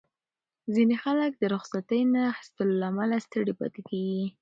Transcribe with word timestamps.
ځینې 0.73 0.95
خلک 1.03 1.31
د 1.37 1.43
رخصتۍ 1.53 2.01
نه 2.13 2.21
اخیستو 2.31 2.61
له 2.79 2.85
امله 2.91 3.17
ستړي 3.25 3.53
پاتې 3.59 3.81
کېږي. 3.89 4.27